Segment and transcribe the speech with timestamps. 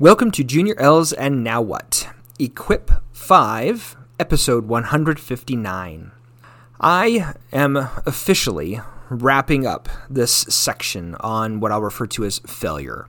[0.00, 2.08] Welcome to Junior L's and Now What?
[2.40, 6.10] Equip 5, episode 159.
[6.80, 13.06] I am officially wrapping up this section on what I'll refer to as failure.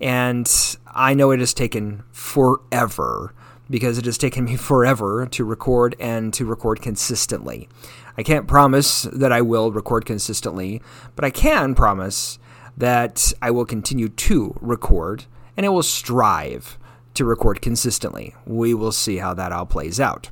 [0.00, 0.48] And
[0.86, 3.34] I know it has taken forever
[3.68, 7.68] because it has taken me forever to record and to record consistently.
[8.16, 10.80] I can't promise that I will record consistently,
[11.16, 12.38] but I can promise
[12.76, 15.24] that I will continue to record
[15.56, 16.78] and I will strive
[17.14, 18.34] to record consistently.
[18.44, 20.30] We will see how that all plays out.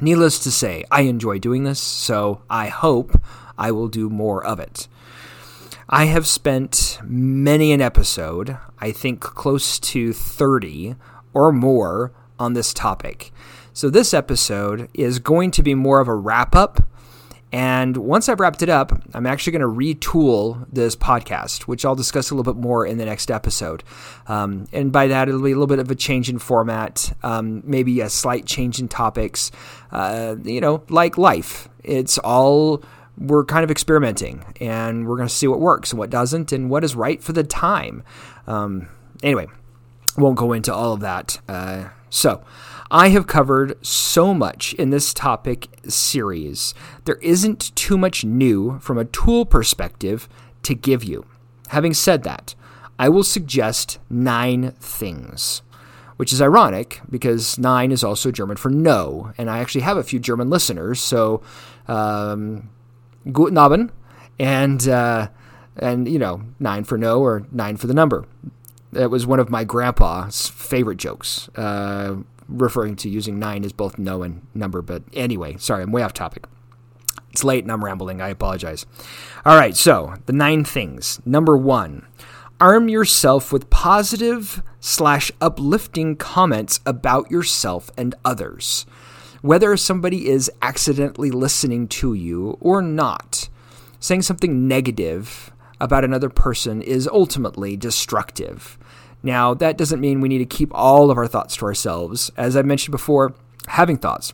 [0.00, 3.20] Needless to say, I enjoy doing this, so I hope
[3.58, 4.86] I will do more of it.
[5.88, 10.94] I have spent many an episode, I think close to 30
[11.34, 13.32] or more, on this topic.
[13.72, 16.82] So, this episode is going to be more of a wrap up
[17.50, 21.94] and once I've wrapped it up, I'm actually going to retool this podcast, which I'll
[21.94, 23.82] discuss a little bit more in the next episode.
[24.26, 27.62] Um, and by that, it'll be a little bit of a change in format, um,
[27.64, 29.50] maybe a slight change in topics.
[29.90, 32.82] Uh, you know, like life, it's all
[33.16, 36.68] we're kind of experimenting, and we're going to see what works and what doesn't, and
[36.68, 38.02] what is right for the time.
[38.46, 38.88] Um,
[39.22, 39.46] anyway,
[40.18, 41.40] won't go into all of that.
[41.48, 42.42] Uh, so.
[42.90, 46.72] I have covered so much in this topic series.
[47.04, 50.28] There isn't too much new from a tool perspective
[50.62, 51.26] to give you.
[51.68, 52.54] Having said that,
[52.98, 55.60] I will suggest nine things,
[56.16, 60.02] which is ironic because nine is also German for no, and I actually have a
[60.02, 61.42] few German listeners, so
[61.88, 62.70] um,
[63.30, 63.90] guten Abend,
[64.38, 65.28] and uh,
[65.76, 68.24] and you know nine for no or nine for the number.
[68.92, 71.50] That was one of my grandpa's favorite jokes.
[71.50, 72.16] Uh,
[72.48, 74.82] referring to using nine as both no and number.
[74.82, 76.46] But anyway, sorry, I'm way off topic.
[77.30, 78.20] It's late and I'm rambling.
[78.20, 78.86] I apologize.
[79.44, 81.20] All right, so the nine things.
[81.24, 82.06] Number one,
[82.60, 88.86] arm yourself with positive slash uplifting comments about yourself and others.
[89.40, 93.48] Whether somebody is accidentally listening to you or not,
[94.00, 98.78] saying something negative about another person is ultimately destructive.
[99.22, 102.30] Now, that doesn't mean we need to keep all of our thoughts to ourselves.
[102.36, 103.34] As I mentioned before,
[103.66, 104.32] having thoughts,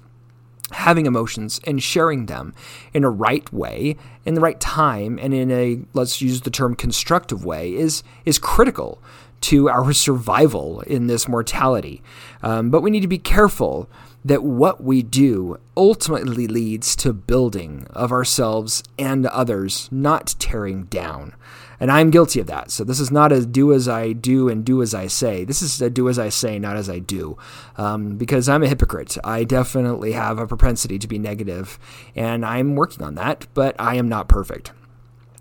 [0.72, 2.54] having emotions, and sharing them
[2.92, 6.74] in a right way, in the right time, and in a, let's use the term
[6.74, 9.02] constructive way, is, is critical
[9.42, 12.02] to our survival in this mortality.
[12.42, 13.88] Um, but we need to be careful
[14.24, 21.34] that what we do ultimately leads to building of ourselves and others, not tearing down.
[21.80, 22.70] And I'm guilty of that.
[22.70, 25.44] So this is not a do as I do and do as I say.
[25.44, 27.36] This is a do as I say, not as I do.
[27.76, 29.18] Um, because I'm a hypocrite.
[29.24, 31.78] I definitely have a propensity to be negative,
[32.14, 34.72] and I'm working on that, but I am not perfect.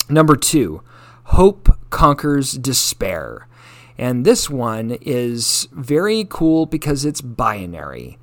[0.10, 0.82] Number two,
[1.26, 3.48] hope conquers despair.
[3.98, 8.18] And this one is very cool because it's binary.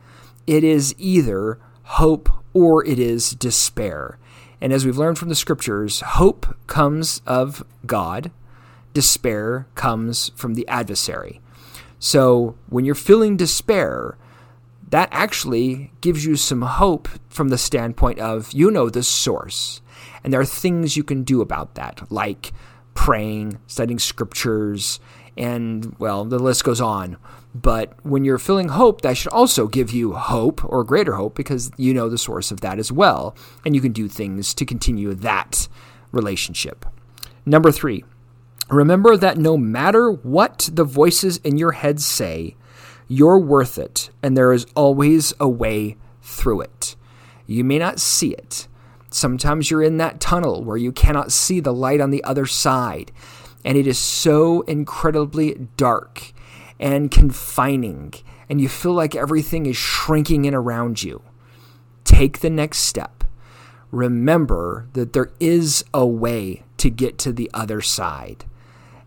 [0.46, 4.18] It is either hope or it is despair.
[4.60, 8.30] And as we've learned from the scriptures, hope comes of God,
[8.92, 11.40] despair comes from the adversary.
[11.98, 14.16] So when you're feeling despair,
[14.90, 19.80] that actually gives you some hope from the standpoint of you know the source.
[20.22, 22.52] And there are things you can do about that, like
[22.94, 24.98] praying, studying scriptures,
[25.36, 27.16] and well, the list goes on.
[27.54, 31.70] But when you're feeling hope, that should also give you hope or greater hope because
[31.76, 33.34] you know the source of that as well.
[33.64, 35.68] And you can do things to continue that
[36.12, 36.86] relationship.
[37.44, 38.04] Number three,
[38.68, 42.56] remember that no matter what the voices in your head say,
[43.08, 46.94] you're worth it, and there is always a way through it.
[47.46, 48.68] You may not see it.
[49.10, 53.10] Sometimes you're in that tunnel where you cannot see the light on the other side,
[53.64, 56.32] and it is so incredibly dark
[56.80, 58.14] and confining,
[58.48, 61.22] and you feel like everything is shrinking in around you.
[62.04, 63.22] Take the next step.
[63.92, 68.46] Remember that there is a way to get to the other side.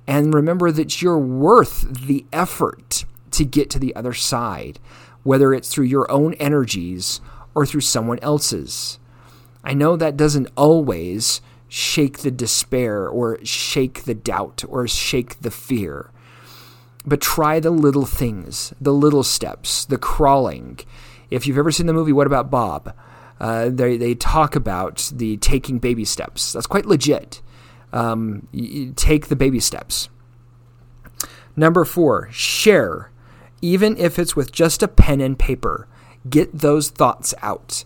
[0.06, 4.80] And remember that you're worth the effort to get to the other side,
[5.24, 7.22] whether it's through your own energies
[7.56, 9.00] or through someone else's.
[9.64, 15.50] I know that doesn't always shake the despair or shake the doubt or shake the
[15.52, 16.12] fear.
[17.06, 20.80] But try the little things, the little steps, the crawling.
[21.30, 22.96] If you've ever seen the movie What About Bob,
[23.40, 26.54] uh, they, they talk about the taking baby steps.
[26.54, 27.42] That's quite legit.
[27.92, 28.48] Um,
[28.96, 30.10] take the baby steps.
[31.56, 33.12] Number four, share,
[33.62, 35.88] even if it's with just a pen and paper.
[36.30, 37.84] Get those thoughts out.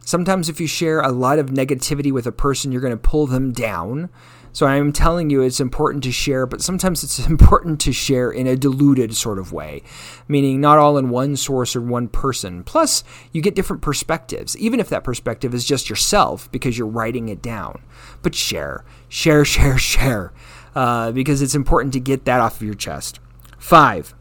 [0.00, 3.26] Sometimes, if you share a lot of negativity with a person, you're going to pull
[3.26, 4.10] them down.
[4.54, 8.46] So I'm telling you it's important to share, but sometimes it's important to share in
[8.46, 9.82] a diluted sort of way,
[10.28, 12.62] meaning not all in one source or one person.
[12.62, 13.02] Plus,
[13.32, 17.42] you get different perspectives, even if that perspective is just yourself because you're writing it
[17.42, 17.82] down.
[18.22, 20.32] But share, share, share, share,
[20.76, 23.18] uh, because it's important to get that off of your chest.
[23.58, 24.14] Five,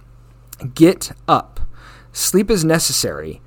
[0.73, 1.59] get up.
[2.11, 3.39] Sleep is necessary,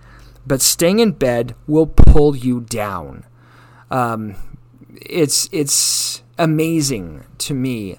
[0.47, 3.25] but staying in bed will pull you down.
[3.91, 4.37] Um,
[5.00, 7.99] it's it's amazing to me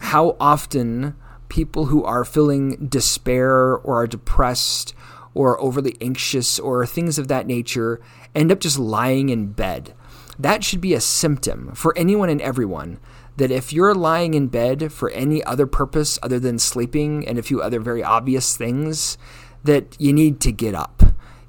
[0.00, 1.14] how often
[1.48, 4.94] people who are feeling despair or are depressed
[5.34, 8.00] or overly anxious or things of that nature
[8.34, 9.94] end up just lying in bed.
[10.38, 12.98] That should be a symptom for anyone and everyone
[13.36, 17.42] that if you're lying in bed for any other purpose other than sleeping and a
[17.42, 19.18] few other very obvious things,
[19.64, 21.02] that you need to get up.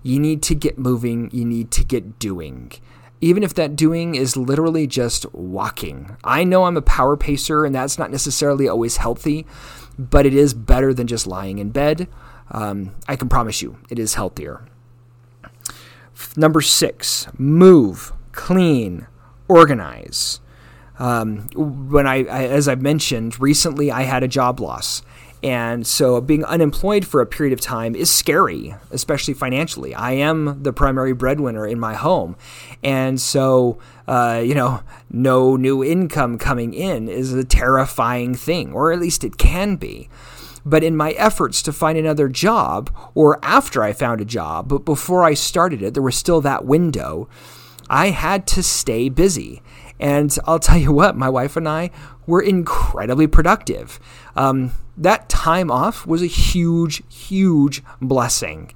[0.03, 1.29] You need to get moving.
[1.31, 2.71] You need to get doing
[3.21, 6.15] even if that doing is literally just walking.
[6.23, 9.45] I know I'm a power pacer, and that's not necessarily always healthy,
[9.97, 12.07] but it is better than just lying in bed.
[12.51, 14.65] Um, I can promise you, it is healthier.
[16.35, 19.07] Number six, move, clean,
[19.47, 20.39] organize.
[20.99, 25.01] Um, when I, I, as I've mentioned recently, I had a job loss.
[25.43, 29.93] And so being unemployed for a period of time is scary, especially financially.
[29.93, 32.35] I am the primary breadwinner in my home.
[32.83, 34.81] And so, uh, you know,
[35.11, 40.09] no new income coming in is a terrifying thing, or at least it can be.
[40.65, 44.85] But in my efforts to find another job, or after I found a job, but
[44.85, 47.29] before I started it, there was still that window,
[47.89, 49.61] I had to stay busy.
[49.99, 51.91] And I'll tell you what, my wife and I
[52.25, 53.99] were incredibly productive.
[54.35, 58.73] Um, that time off was a huge, huge blessing.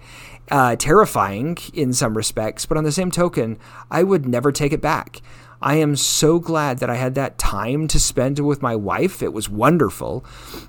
[0.50, 3.58] Uh, terrifying in some respects, but on the same token,
[3.90, 5.22] I would never take it back.
[5.62, 9.22] I am so glad that I had that time to spend with my wife.
[9.22, 10.26] It was wonderful.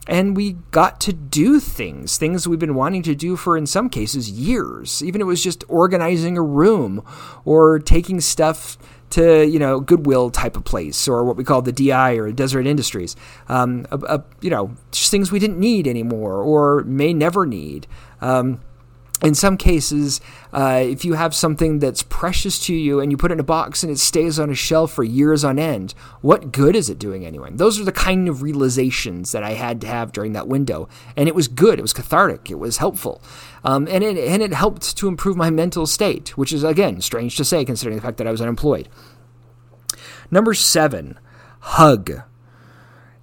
[0.06, 3.88] And we got to do things, things we've been wanting to do for, in some
[3.88, 5.02] cases, years.
[5.02, 7.02] Even it was just organizing a room
[7.44, 8.76] or taking stuff
[9.12, 12.66] to you know Goodwill type of place or what we call the DI or Deseret
[12.66, 13.16] Industries.
[13.48, 17.86] Um, a, a, you know, just things we didn't need anymore or may never need.
[18.20, 18.60] Um,
[19.22, 20.20] in some cases,
[20.52, 23.44] uh, if you have something that's precious to you and you put it in a
[23.44, 26.98] box and it stays on a shelf for years on end, what good is it
[26.98, 27.50] doing anyway?
[27.52, 30.88] Those are the kind of realizations that I had to have during that window.
[31.16, 33.22] And it was good, it was cathartic, it was helpful.
[33.64, 37.36] Um, and, it, and it helped to improve my mental state, which is, again, strange
[37.36, 38.88] to say considering the fact that I was unemployed.
[40.30, 41.18] Number seven,
[41.60, 42.22] hug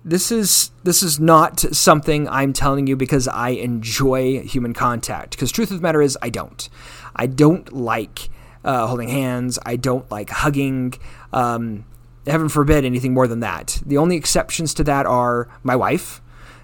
[0.03, 5.31] this is this is not something I'm telling you because I enjoy human contact.
[5.31, 6.69] Because truth of the matter is, I don't.
[7.15, 8.29] I don't like
[8.63, 9.59] uh, holding hands.
[9.65, 10.93] I don't like hugging.
[11.33, 11.85] Um,
[12.25, 13.81] heaven forbid anything more than that.
[13.85, 16.21] The only exceptions to that are my wife.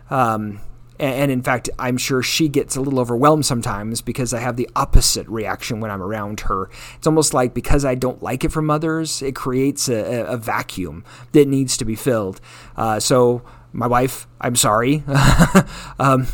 [0.09, 0.61] Um,
[0.99, 4.69] and in fact, I'm sure she gets a little overwhelmed sometimes because I have the
[4.75, 6.69] opposite reaction when I'm around her.
[6.95, 11.03] It's almost like because I don't like it from others, it creates a, a vacuum
[11.33, 12.39] that needs to be filled.
[12.77, 13.43] Uh, so,
[13.73, 15.03] my wife, I'm sorry,
[15.99, 16.27] um,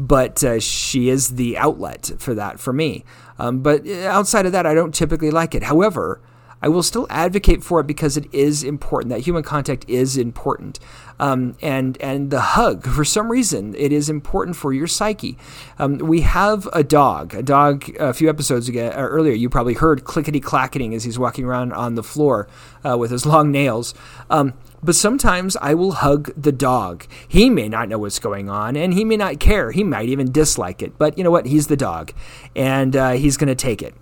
[0.00, 3.04] but uh, she is the outlet for that for me.
[3.38, 5.62] Um, but outside of that, I don't typically like it.
[5.62, 6.20] However,
[6.60, 9.10] I will still advocate for it because it is important.
[9.10, 10.80] That human contact is important,
[11.20, 15.38] um, and and the hug for some reason it is important for your psyche.
[15.78, 17.34] Um, we have a dog.
[17.34, 17.88] A dog.
[17.98, 21.72] A few episodes ago, uh, earlier, you probably heard clickety clacketing as he's walking around
[21.72, 22.48] on the floor
[22.84, 23.94] uh, with his long nails.
[24.30, 27.06] Um, but sometimes I will hug the dog.
[27.26, 29.72] He may not know what's going on and he may not care.
[29.72, 30.96] He might even dislike it.
[30.98, 31.46] But you know what?
[31.46, 32.12] He's the dog
[32.54, 33.94] and uh, he's going to take it.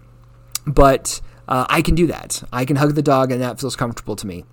[0.66, 2.42] But uh, I can do that.
[2.52, 4.44] I can hug the dog, and that feels comfortable to me.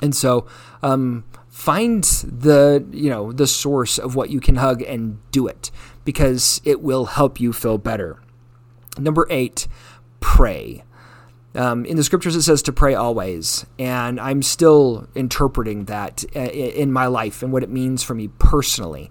[0.00, 0.46] And so,
[0.82, 5.70] um, find the you know the source of what you can hug and do it
[6.04, 8.20] because it will help you feel better.
[8.98, 9.66] Number eight,
[10.20, 10.84] pray.
[11.56, 16.40] Um, in the scriptures, it says to pray always, and I'm still interpreting that uh,
[16.40, 19.08] in my life and what it means for me personally.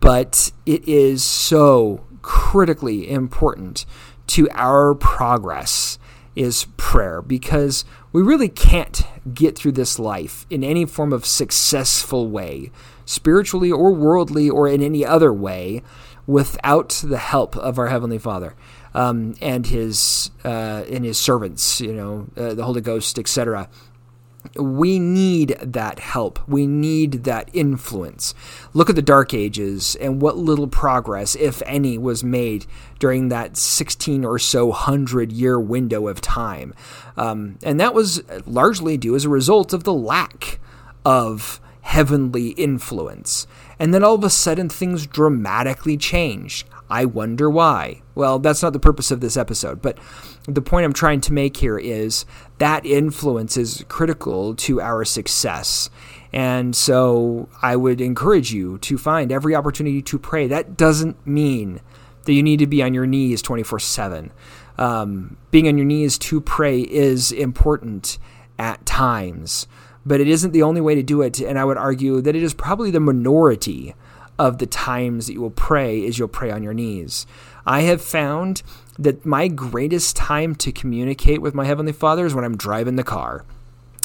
[0.00, 3.86] But it is so critically important
[4.28, 5.98] to our progress
[6.36, 9.02] is prayer because we really can't
[9.34, 12.70] get through this life in any form of successful way,
[13.04, 15.82] spiritually or worldly or in any other way,
[16.26, 18.54] without the help of our Heavenly Father.
[18.94, 23.68] Um, and his uh, and his servants, you know, uh, the Holy Ghost, etc
[24.58, 26.38] we need that help.
[26.48, 28.34] We need that influence.
[28.72, 32.66] Look at the Dark Ages and what little progress, if any, was made
[32.98, 36.74] during that 16 or so hundred year window of time.
[37.16, 40.58] Um, and that was largely due as a result of the lack
[41.04, 43.46] of heavenly influence.
[43.78, 46.66] And then all of a sudden, things dramatically change.
[46.88, 48.02] I wonder why.
[48.14, 49.98] Well, that's not the purpose of this episode, but
[50.46, 52.24] the point I'm trying to make here is
[52.58, 55.90] that influence is critical to our success.
[56.32, 60.46] And so I would encourage you to find every opportunity to pray.
[60.46, 61.80] That doesn't mean
[62.24, 64.32] that you need to be on your knees 24 7.
[64.78, 68.18] Um, being on your knees to pray is important
[68.58, 69.66] at times,
[70.04, 71.40] but it isn't the only way to do it.
[71.40, 73.94] And I would argue that it is probably the minority
[74.38, 77.26] of the times that you will pray is you'll pray on your knees.
[77.64, 78.62] I have found
[78.98, 83.04] that my greatest time to communicate with my Heavenly Father is when I'm driving the
[83.04, 83.44] car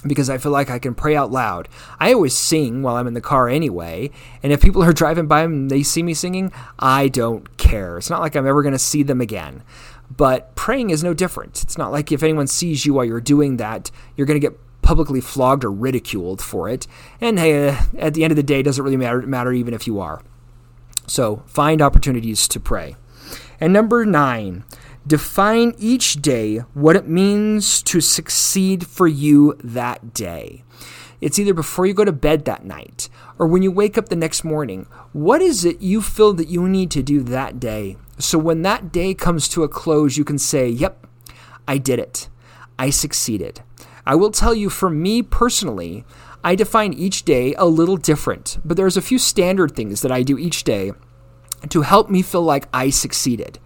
[0.05, 1.69] because I feel like I can pray out loud.
[2.00, 4.10] I always sing while I'm in the car anyway,
[4.41, 7.98] and if people are driving by and they see me singing, I don't care.
[7.98, 9.63] It's not like I'm ever going to see them again.
[10.15, 11.62] But praying is no different.
[11.63, 14.57] It's not like if anyone sees you while you're doing that, you're going to get
[14.81, 16.86] publicly flogged or ridiculed for it.
[17.21, 19.88] And hey, at the end of the day, it doesn't really matter, matter even if
[19.88, 20.21] you are.
[21.07, 22.95] So find opportunities to pray.
[23.61, 24.63] And number nine,
[25.05, 30.63] define each day what it means to succeed for you that day.
[31.21, 34.15] It's either before you go to bed that night or when you wake up the
[34.15, 34.87] next morning.
[35.13, 37.97] What is it you feel that you need to do that day?
[38.17, 41.05] So when that day comes to a close, you can say, Yep,
[41.67, 42.27] I did it.
[42.79, 43.61] I succeeded.
[44.07, 46.03] I will tell you, for me personally,
[46.43, 50.23] I define each day a little different, but there's a few standard things that I
[50.23, 50.93] do each day
[51.69, 53.59] to help me feel like I succeeded.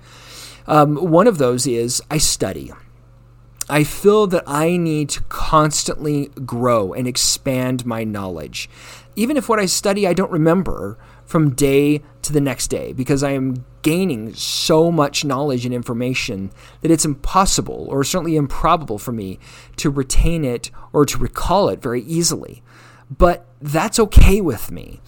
[0.67, 2.71] Um, one of those is I study.
[3.69, 8.69] I feel that I need to constantly grow and expand my knowledge.
[9.15, 13.23] Even if what I study I don't remember from day to the next day, because
[13.23, 19.11] I am gaining so much knowledge and information that it's impossible, or certainly improbable for
[19.11, 19.39] me,
[19.77, 22.61] to retain it or to recall it very easily.
[23.15, 25.01] But that's okay with me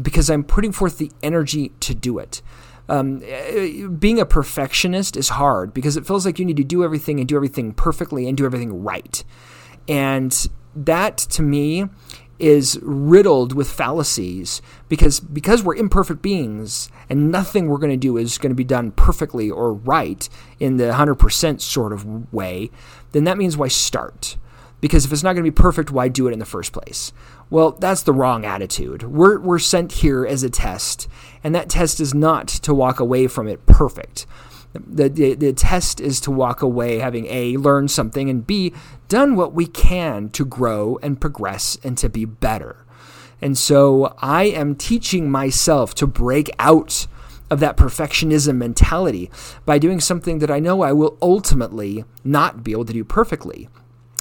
[0.00, 2.42] because I'm putting forth the energy to do it.
[2.88, 3.20] Um,
[3.98, 7.28] being a perfectionist is hard because it feels like you need to do everything and
[7.28, 9.22] do everything perfectly and do everything right.
[9.88, 11.86] And that to me
[12.40, 18.16] is riddled with fallacies because because we're imperfect beings and nothing we're going to do
[18.16, 20.28] is going to be done perfectly or right
[20.58, 22.70] in the 100% sort of way
[23.12, 24.38] then that means why start
[24.80, 27.12] because if it's not going to be perfect why do it in the first place
[27.50, 29.02] well, that's the wrong attitude.
[29.02, 31.08] We're, we're sent here as a test,
[31.42, 34.24] and that test is not to walk away from it perfect.
[34.72, 38.72] The, the, the test is to walk away having A, learned something, and B,
[39.08, 42.86] done what we can to grow and progress and to be better.
[43.42, 47.08] And so I am teaching myself to break out
[47.50, 49.28] of that perfectionism mentality
[49.64, 53.68] by doing something that I know I will ultimately not be able to do perfectly.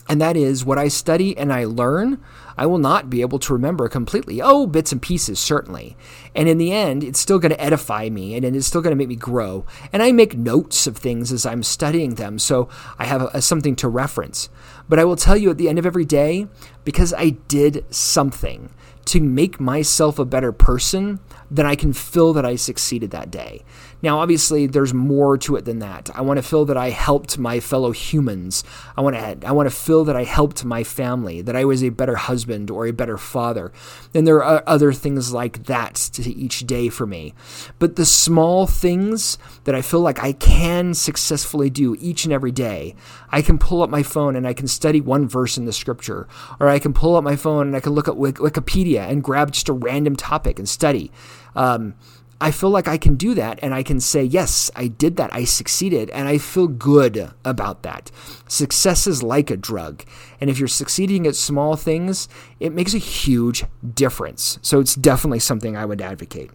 [0.09, 2.19] And that is what I study and I learn,
[2.57, 4.41] I will not be able to remember completely.
[4.41, 5.95] Oh, bits and pieces, certainly.
[6.35, 8.97] And in the end, it's still going to edify me and it's still going to
[8.97, 9.65] make me grow.
[9.93, 13.75] And I make notes of things as I'm studying them, so I have a, something
[13.77, 14.49] to reference.
[14.89, 16.47] But I will tell you at the end of every day,
[16.83, 18.73] because I did something
[19.09, 23.63] to make myself a better person, then I can feel that I succeeded that day.
[24.03, 26.09] Now, obviously, there's more to it than that.
[26.13, 28.63] I want to feel that I helped my fellow humans.
[28.95, 31.83] I want to I want to feel that I helped my family, that I was
[31.83, 33.71] a better husband or a better father.
[34.13, 37.33] And there are other things like that to each day for me.
[37.79, 42.51] But the small things that I feel like I can successfully do each and every
[42.51, 42.95] day,
[43.31, 46.27] I can pull up my phone and I can study one verse in the scripture,
[46.59, 49.51] or I can pull up my phone and I can look at Wikipedia and grab
[49.51, 51.11] just a random topic and study.
[51.55, 51.95] Um,
[52.41, 55.33] I feel like I can do that and I can say, yes, I did that.
[55.33, 58.11] I succeeded and I feel good about that.
[58.47, 60.05] Success is like a drug.
[60.39, 62.29] And if you're succeeding at small things,
[62.59, 64.57] it makes a huge difference.
[64.61, 66.51] So it's definitely something I would advocate.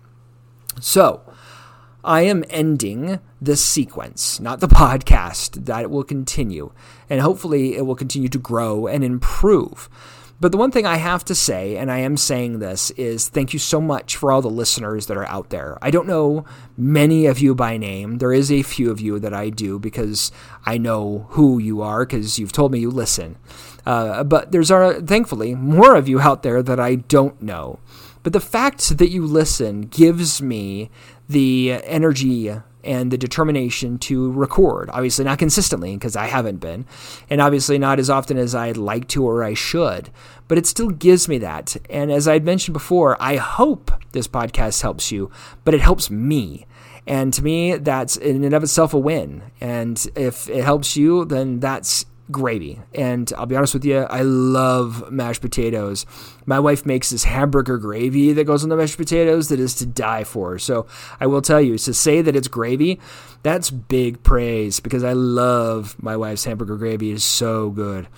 [0.81, 1.21] So
[2.03, 6.73] I am ending this sequence, not the podcast, that will continue.
[7.11, 9.91] And hopefully it will continue to grow and improve.
[10.45, 13.55] But the one thing I have to say, and I am saying this, is thank
[13.55, 15.79] you so much for all the listeners that are out there.
[15.81, 16.45] I don't know
[16.77, 18.19] many of you by name.
[18.19, 20.31] There is a few of you that I do because
[20.67, 23.39] I know who you are because you've told me you listen.
[23.87, 27.79] Uh, but there's, thankfully, more of you out there that I don't know.
[28.23, 30.91] But the fact that you listen gives me
[31.27, 34.91] the energy and the determination to record.
[34.93, 36.87] Obviously, not consistently because I haven't been,
[37.29, 40.11] and obviously not as often as I'd like to or I should,
[40.49, 41.77] but it still gives me that.
[41.91, 45.31] And as I'd mentioned before, I hope this podcast helps you,
[45.65, 46.67] but it helps me.
[47.07, 49.43] And to me, that's in and of itself a win.
[49.61, 52.81] And if it helps you, then that's gravy.
[52.95, 56.07] And I'll be honest with you, I love mashed potatoes.
[56.47, 59.87] My wife makes this hamburger gravy that goes on the mashed potatoes that is to
[59.87, 60.59] die for.
[60.59, 60.87] So
[61.21, 63.01] I will tell you, to say that it's gravy,
[63.43, 67.11] that's big praise because I love my wife's hamburger gravy.
[67.11, 68.09] It is so good.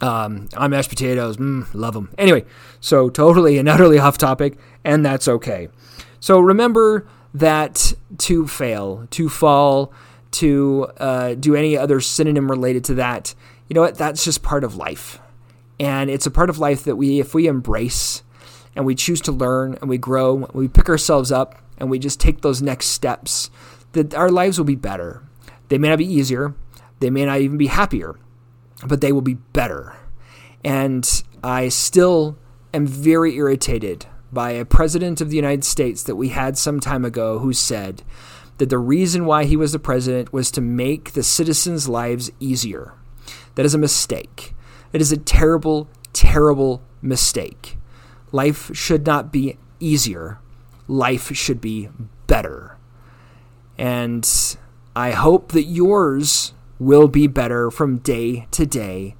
[0.00, 2.10] Um, on mashed potatoes, mm, love them.
[2.16, 2.44] Anyway,
[2.80, 5.68] so totally and utterly off topic, and that's okay.
[6.20, 9.92] So remember that to fail, to fall,
[10.32, 13.34] to uh, do any other synonym related to that,
[13.68, 13.98] you know what?
[13.98, 15.20] That's just part of life.
[15.78, 18.22] And it's a part of life that we, if we embrace
[18.76, 22.20] and we choose to learn and we grow, we pick ourselves up and we just
[22.20, 23.50] take those next steps,
[23.92, 25.22] that our lives will be better.
[25.68, 26.54] They may not be easier,
[27.00, 28.16] they may not even be happier,
[28.86, 29.96] but they will be better.
[30.62, 32.38] And I still
[32.74, 37.04] am very irritated by a president of the United States that we had some time
[37.04, 38.02] ago who said,
[38.60, 42.92] that the reason why he was the president was to make the citizens' lives easier.
[43.54, 44.54] That is a mistake.
[44.92, 47.78] It is a terrible, terrible mistake.
[48.32, 50.38] Life should not be easier,
[50.86, 51.88] life should be
[52.26, 52.76] better.
[53.78, 54.28] And
[54.94, 59.16] I hope that yours will be better from day to day.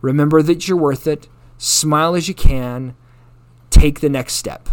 [0.00, 1.28] Remember that you're worth it.
[1.58, 2.94] Smile as you can.
[3.70, 4.68] Take the next step.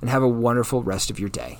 [0.00, 1.58] And have a wonderful rest of your day.